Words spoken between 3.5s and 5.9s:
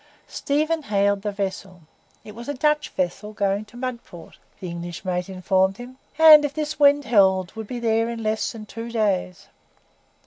to Mudport, the English mate informed